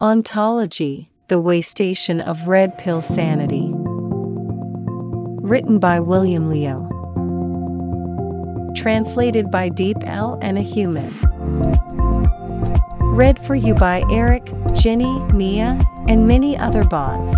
Ontology 0.00 1.10
The 1.26 1.42
Waystation 1.42 2.24
of 2.24 2.46
Red 2.46 2.78
Pill 2.78 3.02
Sanity. 3.02 3.68
Written 5.42 5.80
by 5.80 5.98
William 5.98 6.48
Leo. 6.48 6.88
Translated 8.76 9.50
by 9.50 9.68
Deep 9.68 9.96
L 10.04 10.38
and 10.40 10.56
a 10.56 10.60
Human. 10.60 11.12
Read 13.16 13.40
for 13.40 13.56
you 13.56 13.74
by 13.74 14.04
Eric, 14.08 14.52
Jenny, 14.72 15.18
Mia, 15.32 15.84
and 16.06 16.28
many 16.28 16.56
other 16.56 16.84
bots. 16.84 17.34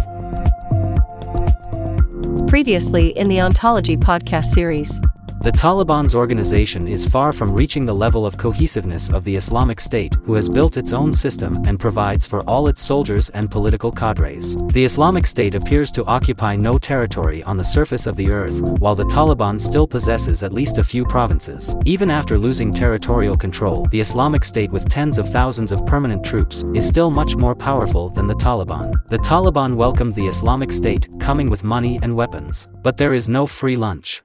Previously 2.46 3.16
in 3.16 3.28
the 3.28 3.40
Ontology 3.40 3.96
podcast 3.96 4.52
series. 4.52 5.00
The 5.42 5.52
Taliban's 5.52 6.14
organization 6.14 6.86
is 6.86 7.06
far 7.06 7.32
from 7.32 7.50
reaching 7.50 7.86
the 7.86 7.94
level 7.94 8.26
of 8.26 8.36
cohesiveness 8.36 9.08
of 9.08 9.24
the 9.24 9.34
Islamic 9.34 9.80
State, 9.80 10.14
who 10.24 10.34
has 10.34 10.50
built 10.50 10.76
its 10.76 10.92
own 10.92 11.14
system 11.14 11.56
and 11.64 11.80
provides 11.80 12.26
for 12.26 12.42
all 12.42 12.68
its 12.68 12.82
soldiers 12.82 13.30
and 13.30 13.50
political 13.50 13.90
cadres. 13.90 14.54
The 14.74 14.84
Islamic 14.84 15.24
State 15.24 15.54
appears 15.54 15.90
to 15.92 16.04
occupy 16.04 16.56
no 16.56 16.76
territory 16.76 17.42
on 17.44 17.56
the 17.56 17.64
surface 17.64 18.06
of 18.06 18.16
the 18.16 18.30
earth, 18.30 18.60
while 18.80 18.94
the 18.94 19.06
Taliban 19.06 19.58
still 19.58 19.86
possesses 19.86 20.42
at 20.42 20.52
least 20.52 20.76
a 20.76 20.84
few 20.84 21.06
provinces. 21.06 21.74
Even 21.86 22.10
after 22.10 22.36
losing 22.36 22.70
territorial 22.70 23.38
control, 23.38 23.86
the 23.92 24.00
Islamic 24.00 24.44
State 24.44 24.70
with 24.70 24.90
tens 24.90 25.16
of 25.16 25.30
thousands 25.30 25.72
of 25.72 25.86
permanent 25.86 26.22
troops 26.22 26.66
is 26.74 26.86
still 26.86 27.10
much 27.10 27.34
more 27.34 27.54
powerful 27.54 28.10
than 28.10 28.26
the 28.26 28.34
Taliban. 28.34 29.08
The 29.08 29.16
Taliban 29.20 29.74
welcomed 29.74 30.14
the 30.16 30.26
Islamic 30.26 30.70
State, 30.70 31.08
coming 31.18 31.48
with 31.48 31.64
money 31.64 31.98
and 32.02 32.14
weapons. 32.14 32.68
But 32.82 32.98
there 32.98 33.14
is 33.14 33.26
no 33.26 33.46
free 33.46 33.76
lunch. 33.76 34.22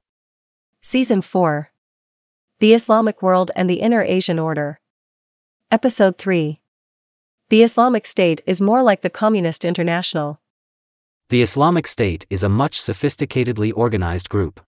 Season 0.88 1.20
4 1.24 1.72
The 2.60 2.76
Islamic 2.76 3.24
World 3.24 3.50
and 3.56 3.68
the 3.68 3.82
Inner 3.82 4.04
Asian 4.04 4.38
Order. 4.38 4.80
Episode 5.72 6.16
3 6.20 6.60
The 7.50 7.64
Islamic 7.64 8.06
State 8.06 8.42
is 8.46 8.62
more 8.62 8.84
like 8.84 9.02
the 9.02 9.10
Communist 9.10 9.66
International. 9.66 10.40
The 11.30 11.42
Islamic 11.42 11.88
State 11.88 12.28
is 12.30 12.44
a 12.44 12.50
much 12.50 12.80
sophisticatedly 12.80 13.74
organized 13.76 14.30
group. 14.30 14.62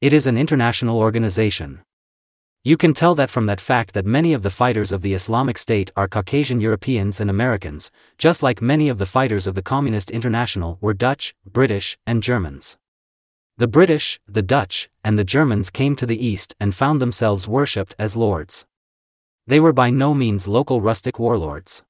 It 0.00 0.12
is 0.12 0.28
an 0.28 0.38
international 0.38 1.00
organization. 1.00 1.80
You 2.62 2.76
can 2.76 2.94
tell 2.94 3.16
that 3.16 3.28
from 3.28 3.46
that 3.46 3.60
fact 3.60 3.94
that 3.94 4.06
many 4.06 4.32
of 4.34 4.44
the 4.44 4.56
fighters 4.62 4.92
of 4.92 5.02
the 5.02 5.12
Islamic 5.12 5.58
State 5.58 5.90
are 5.96 6.06
Caucasian 6.06 6.60
Europeans 6.60 7.20
and 7.20 7.28
Americans, 7.28 7.90
just 8.16 8.44
like 8.44 8.62
many 8.62 8.88
of 8.88 8.98
the 8.98 9.06
fighters 9.06 9.48
of 9.48 9.56
the 9.56 9.68
Communist 9.74 10.08
International 10.08 10.78
were 10.80 10.94
Dutch, 10.94 11.34
British, 11.44 11.98
and 12.06 12.22
Germans. 12.22 12.76
The 13.58 13.68
British, 13.68 14.18
the 14.26 14.42
Dutch, 14.42 14.88
and 15.04 15.18
the 15.18 15.24
Germans 15.24 15.70
came 15.70 15.94
to 15.96 16.06
the 16.06 16.26
east 16.26 16.54
and 16.58 16.74
found 16.74 17.02
themselves 17.02 17.46
worshipped 17.46 17.94
as 17.98 18.16
lords. 18.16 18.64
They 19.46 19.60
were 19.60 19.74
by 19.74 19.90
no 19.90 20.14
means 20.14 20.48
local 20.48 20.80
rustic 20.80 21.18
warlords. 21.18 21.82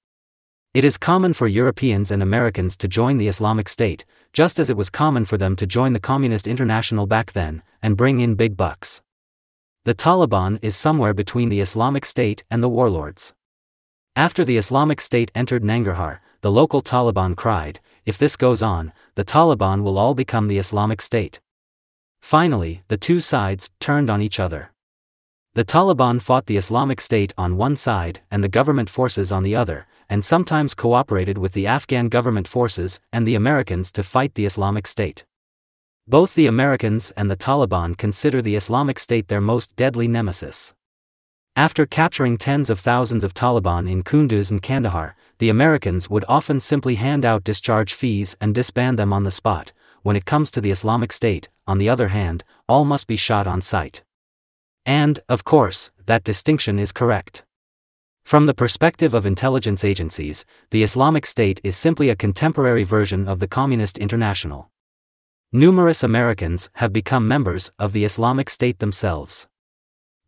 It 0.75 0.85
is 0.85 0.99
common 0.99 1.35
for 1.35 1.47
Europeans 1.47 2.11
and 2.11 2.21
Americans 2.21 2.77
to 2.79 2.89
join 2.89 3.17
the 3.17 3.29
Islamic 3.29 3.69
State, 3.69 4.05
just 4.33 4.59
as 4.59 4.71
it 4.71 4.77
was 4.77 4.91
common 4.91 5.25
for 5.25 5.39
them 5.39 5.55
to 5.55 5.67
join 5.67 5.93
the 5.93 6.01
Communist 6.01 6.49
International 6.49 7.07
back 7.07 7.33
then, 7.33 7.63
and 7.81 7.97
bring 7.97 8.19
in 8.19 8.35
big 8.35 8.57
bucks. 8.57 9.01
The 9.85 9.95
Taliban 9.95 10.59
is 10.63 10.75
somewhere 10.75 11.15
between 11.15 11.49
the 11.49 11.61
Islamic 11.61 12.05
State 12.05 12.43
and 12.51 12.61
the 12.61 12.69
warlords. 12.69 13.35
After 14.17 14.45
the 14.45 14.57
Islamic 14.57 15.01
State 15.01 15.31
entered 15.35 15.63
Nangarhar, 15.63 16.19
the 16.41 16.51
local 16.51 16.83
Taliban 16.83 17.37
cried, 17.37 17.79
if 18.05 18.19
this 18.19 18.37
goes 18.37 18.63
on, 18.63 18.93
the 19.15 19.25
Taliban 19.25 19.83
will 19.83 19.97
all 19.97 20.15
become 20.15 20.49
the 20.49 20.59
Islamic 20.59 21.01
State. 21.01 21.41
Finally, 22.23 22.83
the 22.89 22.97
two 22.97 23.21
sides 23.21 23.71
turned 23.79 24.09
on 24.09 24.23
each 24.23 24.41
other. 24.41 24.73
The 25.55 25.65
Taliban 25.65 26.23
fought 26.23 26.47
the 26.47 26.57
Islamic 26.57 26.99
State 26.99 27.35
on 27.37 27.59
one 27.59 27.77
side 27.77 28.21
and 28.31 28.43
the 28.43 28.49
government 28.49 28.89
forces 28.89 29.31
on 29.31 29.43
the 29.43 29.55
other, 29.55 29.87
and 30.09 30.25
sometimes 30.25 30.75
cooperated 30.75 31.37
with 31.37 31.53
the 31.53 31.67
Afghan 31.67 32.09
government 32.09 32.49
forces 32.49 33.01
and 33.13 33.27
the 33.27 33.35
Americans 33.35 33.93
to 33.93 34.03
fight 34.03 34.35
the 34.35 34.47
Islamic 34.47 34.87
State. 34.87 35.27
Both 36.09 36.35
the 36.35 36.47
Americans 36.47 37.11
and 37.17 37.31
the 37.31 37.37
Taliban 37.37 37.99
consider 37.99 38.41
the 38.41 38.57
Islamic 38.57 38.99
State 38.99 39.29
their 39.29 39.41
most 39.41 39.77
deadly 39.77 40.09
nemesis. 40.09 40.75
After 41.55 41.85
capturing 41.85 42.39
tens 42.39 42.71
of 42.71 42.81
thousands 42.81 43.25
of 43.25 43.35
Taliban 43.35 43.91
in 43.91 44.03
Kunduz 44.03 44.51
and 44.51 44.63
Kandahar, 44.63 45.15
the 45.39 45.51
Americans 45.51 46.09
would 46.09 46.25
often 46.29 46.61
simply 46.61 46.95
hand 46.95 47.27
out 47.27 47.45
discharge 47.45 47.93
fees 47.93 48.37
and 48.41 48.55
disband 48.55 48.99
them 48.99 49.13
on 49.13 49.25
the 49.25 49.31
spot, 49.31 49.73
when 50.03 50.17
it 50.17 50.25
comes 50.25 50.51
to 50.51 50.61
the 50.61 50.71
Islamic 50.71 51.13
State, 51.13 51.49
on 51.67 51.79
the 51.79 51.89
other 51.89 52.09
hand, 52.09 52.45
all 52.69 52.85
must 52.85 53.07
be 53.07 53.17
shot 53.17 53.47
on 53.47 53.61
sight. 53.61 54.05
And, 54.85 55.21
of 55.29 55.45
course, 55.45 55.91
that 56.07 56.25
distinction 56.25 56.79
is 56.79 56.93
correct. 56.93 57.45
From 58.25 58.47
the 58.47 58.55
perspective 58.55 59.15
of 59.15 59.27
intelligence 59.27 59.85
agencies, 59.85 60.45
the 60.71 60.83
Islamic 60.83 61.27
State 61.27 61.61
is 61.65 61.77
simply 61.77 62.09
a 62.09 62.17
contemporary 62.17 62.85
version 62.85 63.29
of 63.29 63.41
the 63.41 63.49
Communist 63.49 63.99
International. 63.99 64.71
Numerous 65.53 66.03
Americans 66.03 66.71
have 66.75 66.93
become 66.93 67.29
members 67.29 67.71
of 67.79 67.93
the 67.93 68.05
Islamic 68.05 68.49
State 68.49 68.79
themselves. 68.79 69.49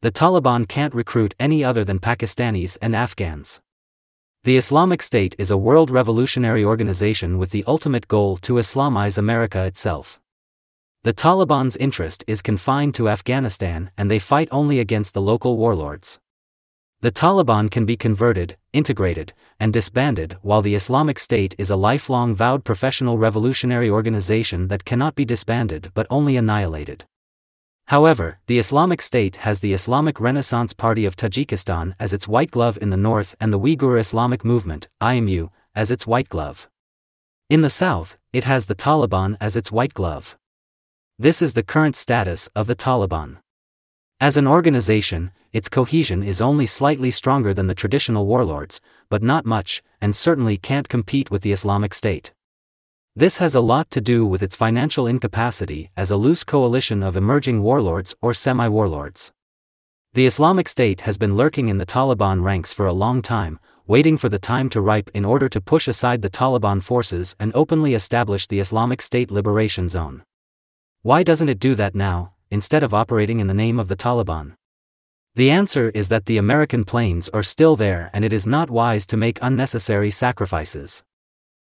The 0.03 0.13
Taliban 0.13 0.69
can't 0.69 0.95
recruit 0.95 1.35
any 1.41 1.65
other 1.65 1.83
than 1.83 1.99
Pakistanis 1.99 2.77
and 2.83 2.95
Afghans. 2.95 3.63
The 4.45 4.59
Islamic 4.59 5.01
State 5.01 5.35
is 5.39 5.51
a 5.51 5.57
world 5.57 5.91
revolutionary 5.91 6.67
organization 6.67 7.39
with 7.39 7.49
the 7.49 7.65
ultimate 7.67 8.07
goal 8.09 8.37
to 8.43 8.57
Islamize 8.57 9.17
America 9.17 9.65
itself. 9.65 10.21
The 11.03 11.15
Taliban's 11.15 11.79
interest 11.79 12.25
is 12.27 12.43
confined 12.43 12.95
to 12.97 13.09
Afghanistan 13.09 13.91
and 13.97 14.11
they 14.11 14.19
fight 14.19 14.49
only 14.51 14.81
against 14.81 15.15
the 15.15 15.23
local 15.23 15.57
warlords. 15.57 16.19
The 17.01 17.11
Taliban 17.11 17.71
can 17.71 17.87
be 17.87 17.97
converted, 17.97 18.59
integrated, 18.75 19.33
and 19.59 19.73
disbanded 19.73 20.37
while 20.43 20.61
the 20.61 20.75
Islamic 20.75 21.19
State 21.19 21.55
is 21.57 21.71
a 21.71 21.77
lifelong 21.77 22.35
vowed 22.35 22.65
professional 22.65 23.17
revolutionary 23.17 23.89
organization 23.89 24.69
that 24.69 24.85
cannot 24.85 25.15
be 25.15 25.25
disbanded 25.25 25.91
but 25.95 26.07
only 26.11 26.37
annihilated. 26.37 27.07
However, 27.89 28.39
the 28.47 28.59
Islamic 28.59 29.03
State 29.03 29.37
has 29.37 29.61
the 29.61 29.75
Islamic 29.75 30.19
Renaissance 30.19 30.73
Party 30.73 31.05
of 31.05 31.17
Tajikistan 31.17 31.95
as 32.01 32.13
its 32.13 32.27
white 32.27 32.51
glove 32.51 32.79
in 32.81 32.91
the 32.91 32.97
north 32.97 33.37
and 33.41 33.53
the 33.53 33.59
Uyghur 33.59 33.99
Islamic 33.99 34.45
Movement, 34.45 34.89
IMU, 35.03 35.51
as 35.75 35.91
its 35.91 36.07
white 36.07 36.29
glove. 36.29 36.69
In 37.51 37.61
the 37.61 37.71
south, 37.71 38.17
it 38.33 38.45
has 38.45 38.67
the 38.67 38.75
Taliban 38.75 39.37
as 39.41 39.55
its 39.57 39.71
white 39.71 39.95
glove. 39.95 40.37
This 41.19 41.41
is 41.41 41.53
the 41.53 41.63
current 41.63 41.95
status 41.95 42.49
of 42.57 42.67
the 42.67 42.75
Taliban. 42.75 43.37
As 44.21 44.37
an 44.37 44.47
organization, 44.47 45.31
its 45.53 45.69
cohesion 45.69 46.25
is 46.25 46.41
only 46.41 46.67
slightly 46.67 47.13
stronger 47.13 47.55
than 47.55 47.69
the 47.69 47.75
traditional 47.75 48.27
warlords, 48.27 48.81
but 49.09 49.23
not 49.23 49.47
much, 49.47 49.83
and 50.01 50.17
certainly 50.17 50.57
can't 50.57 50.89
compete 50.89 51.31
with 51.31 51.43
the 51.43 51.53
Islamic 51.53 51.95
State. 51.95 52.33
This 53.17 53.39
has 53.39 53.55
a 53.55 53.61
lot 53.61 53.93
to 53.93 54.01
do 54.01 54.27
with 54.27 54.43
its 54.43 54.57
financial 54.57 55.07
incapacity 55.07 55.89
as 55.97 56.11
a 56.11 56.17
loose 56.17 56.43
coalition 56.43 57.01
of 57.01 57.17
emerging 57.17 57.63
warlords 57.63 58.13
or 58.21 58.35
semi 58.35 58.67
warlords. 58.67 59.31
The 60.15 60.27
Islamic 60.27 60.69
State 60.69 61.03
has 61.03 61.17
been 61.17 61.37
lurking 61.37 61.69
in 61.69 61.79
the 61.79 61.87
Taliban 61.87 62.43
ranks 62.43 62.73
for 62.73 62.87
a 62.87 62.93
long 62.93 63.23
time, 63.23 63.61
waiting 63.87 64.17
for 64.17 64.29
the 64.29 64.41
time 64.41 64.69
to 64.71 64.81
ripe 64.81 65.11
in 65.15 65.25
order 65.25 65.49
to 65.49 65.61
push 65.61 65.87
aside 65.87 66.23
the 66.23 66.29
Taliban 66.29 66.83
forces 66.83 67.37
and 67.39 67.55
openly 67.55 67.95
establish 67.95 68.49
the 68.49 68.59
Islamic 68.59 69.01
State 69.01 69.31
Liberation 69.31 69.89
Zone. 69.89 70.25
Why 71.03 71.23
doesn't 71.23 71.49
it 71.49 71.61
do 71.61 71.77
that 71.77 71.95
now, 71.95 72.33
instead 72.51 72.83
of 72.83 72.93
operating 72.93 73.39
in 73.39 73.47
the 73.47 73.55
name 73.55 73.79
of 73.79 73.87
the 73.87 73.97
Taliban? 73.97 74.55
The 75.37 75.53
answer 75.53 75.91
is 75.91 76.09
that 76.09 76.27
the 76.27 76.39
American 76.39 76.83
planes 76.83 77.29
are 77.29 77.45
still 77.45 77.77
there 77.77 78.11
and 78.13 78.25
it 78.25 78.33
is 78.33 78.45
not 78.45 78.71
wise 78.71 79.07
to 79.07 79.17
make 79.17 79.39
unnecessary 79.41 80.11
sacrifices. 80.11 81.05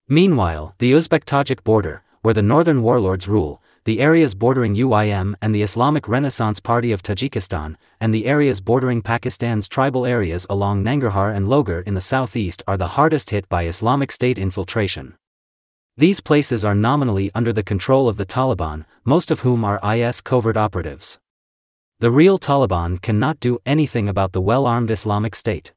Meanwhile, 0.08 0.72
the 0.78 0.92
Uzbek-Tajik 0.92 1.64
border, 1.64 2.04
where 2.22 2.34
the 2.34 2.40
northern 2.40 2.80
warlords 2.80 3.26
rule, 3.26 3.60
the 3.82 3.98
areas 4.00 4.36
bordering 4.36 4.76
UIM 4.76 5.34
and 5.42 5.52
the 5.52 5.62
Islamic 5.62 6.06
Renaissance 6.06 6.60
Party 6.60 6.92
of 6.92 7.02
Tajikistan, 7.02 7.74
and 8.00 8.14
the 8.14 8.26
areas 8.26 8.60
bordering 8.60 9.02
Pakistan's 9.02 9.68
tribal 9.68 10.06
areas 10.06 10.46
along 10.48 10.84
Nangarhar 10.84 11.34
and 11.34 11.48
Logar 11.48 11.82
in 11.84 11.94
the 11.94 12.00
southeast 12.00 12.62
are 12.68 12.76
the 12.76 12.94
hardest 12.94 13.30
hit 13.30 13.48
by 13.48 13.66
Islamic 13.66 14.12
State 14.12 14.38
infiltration. 14.38 15.16
These 15.96 16.20
places 16.20 16.64
are 16.64 16.74
nominally 16.74 17.32
under 17.34 17.52
the 17.52 17.64
control 17.64 18.08
of 18.08 18.16
the 18.16 18.26
Taliban, 18.26 18.84
most 19.04 19.32
of 19.32 19.40
whom 19.40 19.64
are 19.64 19.80
IS 19.82 20.20
covert 20.20 20.56
operatives. 20.56 21.18
The 21.98 22.12
real 22.12 22.38
Taliban 22.38 23.02
cannot 23.02 23.40
do 23.40 23.58
anything 23.66 24.08
about 24.08 24.32
the 24.32 24.40
well-armed 24.40 24.90
Islamic 24.92 25.34
State. 25.34 25.72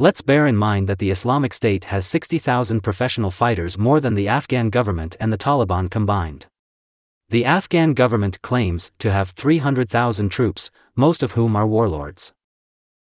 Let's 0.00 0.22
bear 0.22 0.46
in 0.46 0.56
mind 0.56 0.88
that 0.88 0.98
the 0.98 1.10
Islamic 1.10 1.52
State 1.52 1.84
has 1.84 2.06
60,000 2.06 2.80
professional 2.80 3.30
fighters 3.30 3.76
more 3.76 4.00
than 4.00 4.14
the 4.14 4.28
Afghan 4.28 4.70
government 4.70 5.14
and 5.20 5.30
the 5.30 5.36
Taliban 5.36 5.90
combined. 5.90 6.46
The 7.28 7.44
Afghan 7.44 7.92
government 7.92 8.40
claims 8.40 8.92
to 8.98 9.12
have 9.12 9.32
300,000 9.32 10.30
troops, 10.30 10.70
most 10.96 11.22
of 11.22 11.32
whom 11.32 11.54
are 11.54 11.66
warlords. 11.66 12.32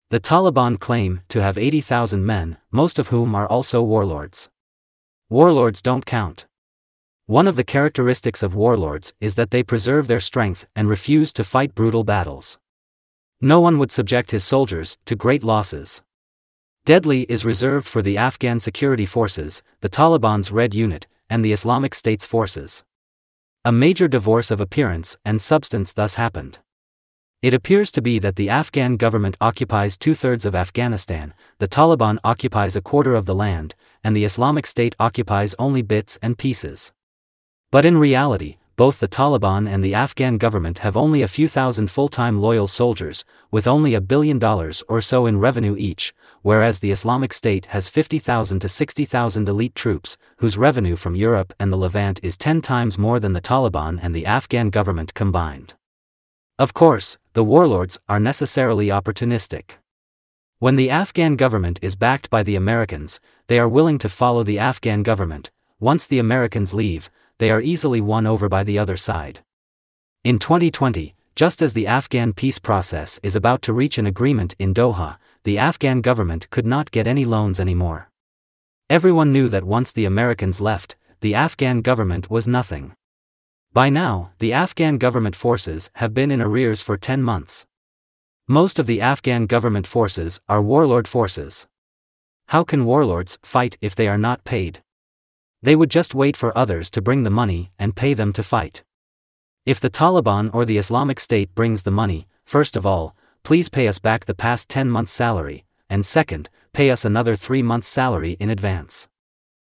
The 0.08 0.20
Taliban 0.20 0.80
claim 0.80 1.20
to 1.28 1.42
have 1.42 1.58
80,000 1.58 2.24
men, 2.24 2.56
most 2.70 2.98
of 2.98 3.08
whom 3.08 3.34
are 3.34 3.46
also 3.46 3.82
warlords. 3.82 4.48
Warlords 5.28 5.82
don't 5.82 6.06
count. 6.06 6.46
One 7.26 7.46
of 7.46 7.56
the 7.56 7.64
characteristics 7.64 8.42
of 8.42 8.54
warlords 8.54 9.12
is 9.20 9.34
that 9.34 9.50
they 9.50 9.62
preserve 9.62 10.06
their 10.06 10.18
strength 10.18 10.66
and 10.74 10.88
refuse 10.88 11.30
to 11.34 11.44
fight 11.44 11.74
brutal 11.74 12.04
battles. 12.04 12.56
No 13.42 13.60
one 13.60 13.78
would 13.78 13.92
subject 13.92 14.30
his 14.30 14.44
soldiers 14.44 14.96
to 15.04 15.14
great 15.14 15.44
losses. 15.44 16.02
Deadly 16.86 17.22
is 17.22 17.44
reserved 17.44 17.88
for 17.88 18.00
the 18.00 18.16
Afghan 18.16 18.60
security 18.60 19.06
forces, 19.06 19.60
the 19.80 19.88
Taliban's 19.88 20.52
Red 20.52 20.72
Unit, 20.72 21.08
and 21.28 21.44
the 21.44 21.52
Islamic 21.52 21.96
State's 21.96 22.24
forces. 22.24 22.84
A 23.64 23.72
major 23.72 24.06
divorce 24.06 24.52
of 24.52 24.60
appearance 24.60 25.16
and 25.24 25.42
substance 25.42 25.92
thus 25.92 26.14
happened. 26.14 26.60
It 27.42 27.54
appears 27.54 27.90
to 27.90 28.00
be 28.00 28.20
that 28.20 28.36
the 28.36 28.48
Afghan 28.48 28.96
government 28.96 29.36
occupies 29.40 29.96
two 29.96 30.14
thirds 30.14 30.46
of 30.46 30.54
Afghanistan, 30.54 31.34
the 31.58 31.66
Taliban 31.66 32.18
occupies 32.22 32.76
a 32.76 32.80
quarter 32.80 33.16
of 33.16 33.26
the 33.26 33.34
land, 33.34 33.74
and 34.04 34.14
the 34.14 34.24
Islamic 34.24 34.64
State 34.64 34.94
occupies 35.00 35.56
only 35.58 35.82
bits 35.82 36.20
and 36.22 36.38
pieces. 36.38 36.92
But 37.72 37.84
in 37.84 37.98
reality, 37.98 38.58
both 38.76 39.00
the 39.00 39.08
Taliban 39.08 39.68
and 39.68 39.82
the 39.82 39.94
Afghan 39.94 40.38
government 40.38 40.78
have 40.78 40.96
only 40.96 41.22
a 41.22 41.28
few 41.28 41.48
thousand 41.48 41.90
full 41.90 42.08
time 42.08 42.40
loyal 42.40 42.68
soldiers, 42.68 43.24
with 43.50 43.66
only 43.66 43.94
a 43.94 44.00
billion 44.00 44.38
dollars 44.38 44.84
or 44.86 45.00
so 45.00 45.26
in 45.26 45.40
revenue 45.40 45.74
each, 45.76 46.14
whereas 46.46 46.78
the 46.78 46.92
Islamic 46.92 47.32
State 47.32 47.66
has 47.66 47.88
50,000 47.88 48.60
to 48.60 48.68
60,000 48.68 49.48
elite 49.48 49.74
troops, 49.74 50.16
whose 50.36 50.56
revenue 50.56 50.94
from 50.94 51.16
Europe 51.16 51.52
and 51.58 51.72
the 51.72 51.76
Levant 51.76 52.20
is 52.22 52.36
10 52.36 52.60
times 52.60 52.96
more 52.96 53.18
than 53.18 53.32
the 53.32 53.40
Taliban 53.40 53.98
and 54.00 54.14
the 54.14 54.24
Afghan 54.24 54.70
government 54.70 55.12
combined. 55.12 55.74
Of 56.56 56.72
course, 56.72 57.18
the 57.32 57.42
warlords 57.42 57.98
are 58.08 58.20
necessarily 58.20 58.86
opportunistic. 58.86 59.70
When 60.60 60.76
the 60.76 60.88
Afghan 60.88 61.34
government 61.34 61.80
is 61.82 61.96
backed 61.96 62.30
by 62.30 62.44
the 62.44 62.54
Americans, 62.54 63.18
they 63.48 63.58
are 63.58 63.68
willing 63.68 63.98
to 63.98 64.08
follow 64.08 64.44
the 64.44 64.60
Afghan 64.60 65.02
government. 65.02 65.50
Once 65.80 66.06
the 66.06 66.20
Americans 66.20 66.72
leave, 66.72 67.10
they 67.38 67.50
are 67.50 67.60
easily 67.60 68.00
won 68.00 68.24
over 68.24 68.48
by 68.48 68.62
the 68.62 68.78
other 68.78 68.96
side. 68.96 69.40
In 70.22 70.38
2020, 70.38 71.16
just 71.34 71.60
as 71.60 71.74
the 71.74 71.86
Afghan 71.86 72.32
peace 72.32 72.58
process 72.58 73.20
is 73.22 73.36
about 73.36 73.62
to 73.62 73.72
reach 73.72 73.98
an 73.98 74.06
agreement 74.06 74.54
in 74.58 74.72
Doha, 74.72 75.18
the 75.46 75.58
Afghan 75.58 76.00
government 76.00 76.50
could 76.50 76.66
not 76.66 76.90
get 76.90 77.06
any 77.06 77.24
loans 77.24 77.60
anymore. 77.60 78.10
Everyone 78.90 79.32
knew 79.32 79.48
that 79.48 79.62
once 79.62 79.92
the 79.92 80.04
Americans 80.04 80.60
left, 80.60 80.96
the 81.20 81.36
Afghan 81.36 81.82
government 81.82 82.28
was 82.28 82.48
nothing. 82.48 82.94
By 83.72 83.88
now, 83.88 84.32
the 84.40 84.52
Afghan 84.52 84.98
government 84.98 85.36
forces 85.36 85.88
have 86.02 86.12
been 86.12 86.32
in 86.32 86.42
arrears 86.42 86.82
for 86.82 86.96
10 86.96 87.22
months. 87.22 87.64
Most 88.48 88.80
of 88.80 88.86
the 88.86 89.00
Afghan 89.00 89.46
government 89.46 89.86
forces 89.86 90.40
are 90.48 90.60
warlord 90.60 91.06
forces. 91.06 91.68
How 92.48 92.64
can 92.64 92.84
warlords 92.84 93.38
fight 93.44 93.78
if 93.80 93.94
they 93.94 94.08
are 94.08 94.18
not 94.18 94.42
paid? 94.42 94.82
They 95.62 95.76
would 95.76 95.92
just 95.92 96.12
wait 96.12 96.36
for 96.36 96.58
others 96.58 96.90
to 96.90 97.00
bring 97.00 97.22
the 97.22 97.30
money 97.30 97.70
and 97.78 97.94
pay 97.94 98.14
them 98.14 98.32
to 98.32 98.42
fight. 98.42 98.82
If 99.64 99.78
the 99.78 99.90
Taliban 99.90 100.52
or 100.52 100.64
the 100.64 100.78
Islamic 100.78 101.20
State 101.20 101.54
brings 101.54 101.84
the 101.84 101.92
money, 101.92 102.26
first 102.44 102.74
of 102.74 102.84
all, 102.84 103.14
please 103.46 103.68
pay 103.68 103.86
us 103.86 104.00
back 104.00 104.24
the 104.24 104.34
past 104.34 104.68
10 104.68 104.90
months' 104.90 105.12
salary, 105.12 105.64
and 105.88 106.04
second, 106.04 106.50
pay 106.72 106.90
us 106.90 107.04
another 107.04 107.36
3 107.36 107.62
months' 107.62 107.86
salary 107.86 108.36
in 108.40 108.50
advance. 108.50 109.08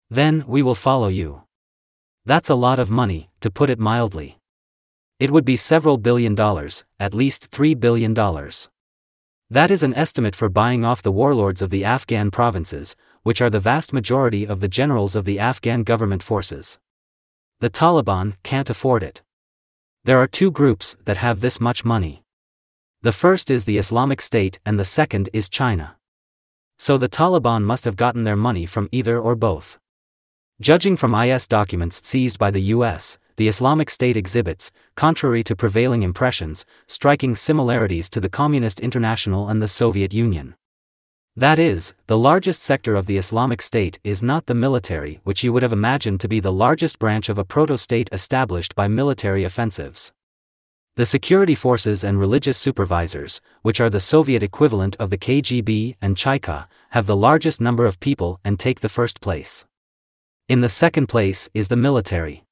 Then, 0.08 0.44
we 0.46 0.62
will 0.62 0.76
follow 0.76 1.08
you. 1.08 1.42
That's 2.24 2.48
a 2.48 2.54
lot 2.54 2.78
of 2.78 2.90
money, 2.90 3.28
to 3.40 3.50
put 3.50 3.68
it 3.68 3.80
mildly. 3.80 4.38
It 5.18 5.32
would 5.32 5.44
be 5.44 5.56
several 5.56 5.98
billion 5.98 6.36
dollars, 6.36 6.84
at 7.00 7.12
least 7.12 7.50
$3 7.50 7.80
billion. 7.80 8.14
That 8.14 9.70
is 9.72 9.82
an 9.82 9.94
estimate 9.94 10.36
for 10.36 10.48
buying 10.48 10.84
off 10.84 11.02
the 11.02 11.18
warlords 11.20 11.60
of 11.60 11.70
the 11.70 11.84
Afghan 11.84 12.30
provinces, 12.30 12.94
which 13.24 13.42
are 13.42 13.50
the 13.50 13.66
vast 13.72 13.92
majority 13.92 14.46
of 14.46 14.60
the 14.60 14.68
generals 14.68 15.16
of 15.16 15.24
the 15.24 15.40
Afghan 15.40 15.82
government 15.82 16.22
forces. 16.22 16.78
The 17.58 17.70
Taliban 17.70 18.34
can't 18.44 18.70
afford 18.70 19.02
it. 19.02 19.22
There 20.04 20.20
are 20.20 20.28
two 20.28 20.52
groups 20.52 20.96
that 21.04 21.16
have 21.16 21.40
this 21.40 21.60
much 21.60 21.84
money. 21.84 22.22
The 23.02 23.12
first 23.12 23.50
is 23.50 23.64
the 23.64 23.78
Islamic 23.78 24.20
State 24.20 24.58
and 24.64 24.78
the 24.78 24.84
second 24.84 25.28
is 25.32 25.48
China. 25.48 25.96
So 26.78 26.98
the 26.98 27.08
Taliban 27.08 27.62
must 27.62 27.84
have 27.84 27.96
gotten 27.96 28.25
their 28.25 28.37
money 28.37 28.66
from 28.66 28.88
either 28.93 29.19
or 29.19 29.34
both. 29.34 29.78
Judging 30.60 30.96
from 30.96 31.14
IS 31.14 31.46
documents 31.46 32.06
seized 32.06 32.38
by 32.38 32.50
the 32.50 32.72
US, 32.75 33.19
the 33.37 33.48
Islamic 33.48 33.90
State 33.90 34.16
exhibits, 34.16 34.72
contrary 34.94 35.44
to 35.44 35.54
prevailing 35.54 36.02
impressions, 36.02 36.64
striking 36.87 37.37
similarities 37.37 38.08
to 38.10 38.20
the 38.20 38.31
Communist 38.31 38.81
International 38.81 39.49
and 39.49 39.60
the 39.60 39.69
Soviet 39.69 40.14
Union. 40.14 40.54
That 41.37 41.58
is, 41.58 41.92
the 42.06 42.16
largest 42.16 42.62
sector 42.62 42.96
of 42.96 43.04
the 43.04 43.19
Islamic 43.19 43.60
State 43.60 43.99
is 44.02 44.22
not 44.22 44.46
the 44.46 44.54
military, 44.54 45.20
which 45.25 45.44
you 45.44 45.52
would 45.52 45.62
have 45.62 45.75
imagined 45.75 46.20
to 46.20 46.28
be 46.28 46.40
the 46.40 46.50
largest 46.50 46.99
branch 46.99 47.28
of 47.28 47.37
a 47.37 47.44
proto 47.44 47.76
state 47.76 48.08
established 48.10 48.75
by 48.75 48.88
military 48.88 49.44
offensives. 49.44 50.14
The 50.96 51.04
security 51.04 51.54
forces 51.54 52.02
and 52.04 52.19
religious 52.19 52.56
supervisors, 52.56 53.43
which 53.60 53.82
are 53.82 53.90
the 53.90 54.00
Soviet 54.00 54.43
equivalent 54.43 54.96
of 54.96 55.10
the 55.10 55.19
KGB 55.19 55.96
and 56.00 56.16
Cheka, 56.16 56.69
have 56.93 57.06
the 57.06 57.14
largest 57.14 57.60
number 57.60 57.84
of 57.84 58.00
people 58.00 58.40
and 58.43 58.58
take 58.58 58.81
the 58.81 58.88
first 58.88 59.20
place. 59.20 59.66
In 60.48 60.62
the 60.62 60.70
second 60.70 61.08
place 61.08 61.50
is 61.52 61.69
the 61.69 61.76
military. 61.76 62.44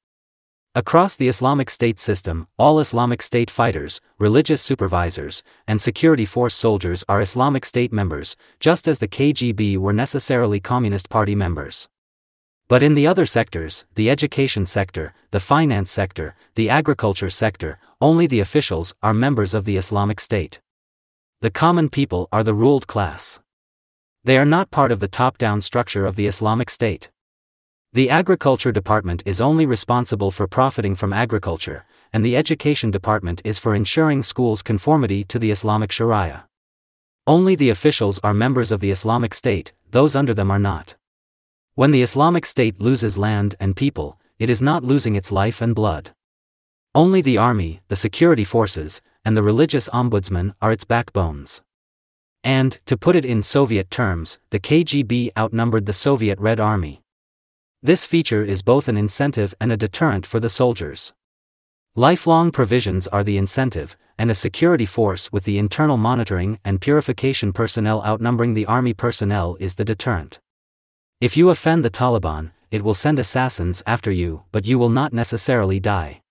Across 0.75 1.15
the 1.15 1.27
Islamic 1.27 1.71
State 1.71 1.99
system, 1.99 2.47
all 2.59 2.79
Islamic 2.79 3.23
State 3.23 3.49
fighters, 3.49 3.99
religious 4.19 4.61
supervisors, 4.61 5.41
and 5.67 5.81
security 5.81 6.25
force 6.25 6.53
soldiers 6.53 7.03
are 7.09 7.21
Islamic 7.21 7.65
State 7.65 7.91
members, 7.91 8.35
just 8.59 8.87
as 8.87 8.99
the 8.99 9.07
KGB 9.07 9.77
were 9.77 9.93
necessarily 9.93 10.59
Communist 10.59 11.09
Party 11.09 11.33
members. 11.33 11.87
But 12.67 12.81
in 12.81 12.95
the 12.95 13.05
other 13.05 13.27
sectors, 13.27 13.85
the 13.93 14.09
education 14.09 14.65
sector, 14.65 15.13
the 15.29 15.39
finance 15.39 15.91
sector, 15.91 16.35
the 16.55 16.69
agriculture 16.69 17.29
sector, 17.29 17.77
only 18.01 18.25
the 18.25 18.39
officials 18.39 18.95
are 19.03 19.13
members 19.13 19.53
of 19.53 19.65
the 19.65 19.77
Islamic 19.77 20.19
State. 20.19 20.59
The 21.41 21.51
common 21.51 21.89
people 21.89 22.27
are 22.31 22.43
the 22.43 22.55
ruled 22.55 22.87
class. 22.87 23.39
They 24.23 24.35
are 24.39 24.45
not 24.45 24.71
part 24.71 24.91
of 24.91 24.99
the 24.99 25.07
top 25.07 25.37
down 25.37 25.61
structure 25.61 26.07
of 26.07 26.15
the 26.15 26.25
Islamic 26.25 26.71
State. 26.71 27.11
The 27.93 28.09
Agriculture 28.09 28.71
Department 28.71 29.21
is 29.27 29.39
only 29.39 29.67
responsible 29.67 30.31
for 30.31 30.47
profiting 30.47 30.95
from 30.95 31.13
agriculture, 31.13 31.85
and 32.11 32.25
the 32.25 32.35
Education 32.35 32.89
Department 32.89 33.43
is 33.45 33.59
for 33.59 33.75
ensuring 33.75 34.23
schools' 34.23 34.63
conformity 34.63 35.23
to 35.25 35.37
the 35.37 35.51
Islamic 35.51 35.91
Sharia. 35.91 36.47
Only 37.27 37.53
the 37.53 37.69
officials 37.69 38.19
are 38.23 38.33
members 38.33 38.71
of 38.71 38.79
the 38.79 38.89
Islamic 38.89 39.35
State, 39.35 39.71
those 39.91 40.15
under 40.15 40.33
them 40.33 40.49
are 40.49 40.59
not. 40.59 40.95
When 41.77 41.91
the 41.91 42.01
Islamic 42.01 42.45
State 42.45 42.79
loses 42.79 43.17
land 43.17 43.55
and 43.59 43.75
people, 43.75 44.17
it 44.39 44.49
is 44.49 44.61
not 44.61 44.85
losing 44.85 45.15
its 45.15 45.29
life 45.29 45.61
and 45.61 45.75
blood. 45.75 46.11
Only 46.93 47.21
the 47.21 47.37
army, 47.37 47.81
the 47.89 47.97
security 47.97 48.45
forces, 48.45 49.01
and 49.25 49.35
the 49.35 49.43
religious 49.43 49.89
ombudsman 49.89 50.53
are 50.61 50.71
its 50.71 50.85
backbones. 50.85 51.61
And, 52.45 52.79
to 52.85 52.95
put 52.95 53.17
it 53.17 53.25
in 53.25 53.41
Soviet 53.41 53.91
terms, 53.91 54.39
the 54.51 54.59
KGB 54.59 55.31
outnumbered 55.37 55.85
the 55.85 55.91
Soviet 55.91 56.39
Red 56.39 56.61
Army. 56.61 57.01
This 57.83 58.05
feature 58.05 58.41
is 58.41 58.61
both 58.61 58.87
an 58.87 58.95
incentive 58.95 59.53
and 59.59 59.69
a 59.73 59.77
deterrent 59.77 60.25
for 60.25 60.39
the 60.39 60.47
soldiers. 60.47 61.11
Lifelong 61.93 62.51
provisions 62.51 63.05
are 63.09 63.23
the 63.23 63.35
incentive, 63.37 63.97
and 64.17 64.31
a 64.31 64.33
security 64.33 64.85
force 64.85 65.29
with 65.29 65.43
the 65.43 65.57
internal 65.57 65.97
monitoring 65.97 66.57
and 66.63 66.79
purification 66.79 67.51
personnel 67.51 68.01
outnumbering 68.05 68.53
the 68.53 68.65
army 68.65 68.93
personnel 68.93 69.57
is 69.59 69.75
the 69.75 69.83
deterrent. 69.83 70.39
If 71.21 71.37
you 71.37 71.49
offend 71.49 71.85
the 71.85 71.89
Taliban, 71.89 72.51
it 72.71 72.83
will 72.83 72.93
send 72.93 73.19
assassins 73.19 73.81
after 73.87 74.11
you, 74.11 74.43
but 74.51 74.65
you 74.67 74.77
will 74.77 74.89
not 74.89 75.13
necessarily 75.13 75.79
die. 75.79 76.21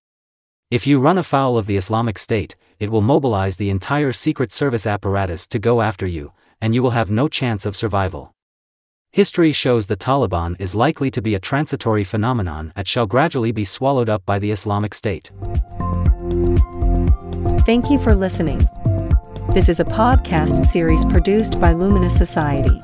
If 0.70 0.86
you 0.86 1.00
run 1.00 1.16
afoul 1.16 1.56
of 1.56 1.64
the 1.64 1.78
Islamic 1.78 2.18
State, 2.18 2.54
it 2.78 2.90
will 2.90 3.00
mobilize 3.00 3.56
the 3.56 3.70
entire 3.70 4.12
Secret 4.12 4.52
Service 4.52 4.86
apparatus 4.86 5.46
to 5.46 5.58
go 5.58 5.80
after 5.80 6.06
you, 6.06 6.32
and 6.60 6.74
you 6.74 6.82
will 6.82 6.90
have 6.90 7.10
no 7.10 7.28
chance 7.28 7.64
of 7.64 7.74
survival. 7.74 8.34
History 9.10 9.52
shows 9.52 9.86
the 9.86 9.96
Taliban 9.96 10.54
is 10.58 10.74
likely 10.74 11.10
to 11.12 11.22
be 11.22 11.34
a 11.34 11.40
transitory 11.40 12.04
phenomenon 12.04 12.70
and 12.76 12.86
shall 12.86 13.06
gradually 13.06 13.52
be 13.52 13.64
swallowed 13.64 14.10
up 14.10 14.26
by 14.26 14.38
the 14.38 14.50
Islamic 14.50 14.92
State. 14.92 15.30
Thank 17.64 17.90
you 17.90 17.98
for 17.98 18.14
listening. 18.14 18.68
This 19.54 19.70
is 19.70 19.80
a 19.80 19.84
podcast 19.84 20.66
series 20.66 21.06
produced 21.06 21.58
by 21.58 21.72
Luminous 21.72 22.14
Society. 22.14 22.82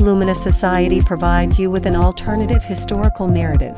Luminous 0.00 0.42
Society 0.42 1.00
provides 1.00 1.58
you 1.58 1.70
with 1.70 1.86
an 1.86 1.96
alternative 1.96 2.64
historical 2.64 3.28
narrative 3.28 3.76